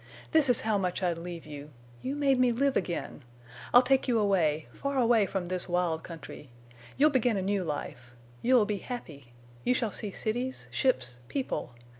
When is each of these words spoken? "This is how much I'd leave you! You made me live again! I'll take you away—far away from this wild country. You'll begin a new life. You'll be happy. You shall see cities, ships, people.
"This 0.31 0.49
is 0.49 0.61
how 0.61 0.79
much 0.79 1.03
I'd 1.03 1.19
leave 1.19 1.45
you! 1.45 1.69
You 2.01 2.15
made 2.15 2.39
me 2.39 2.51
live 2.51 2.75
again! 2.75 3.21
I'll 3.71 3.83
take 3.83 4.07
you 4.07 4.17
away—far 4.17 4.97
away 4.97 5.27
from 5.27 5.45
this 5.45 5.69
wild 5.69 6.01
country. 6.03 6.49
You'll 6.97 7.11
begin 7.11 7.37
a 7.37 7.41
new 7.43 7.63
life. 7.63 8.15
You'll 8.41 8.65
be 8.65 8.77
happy. 8.79 9.31
You 9.63 9.75
shall 9.75 9.91
see 9.91 10.09
cities, 10.11 10.65
ships, 10.71 11.17
people. 11.27 11.75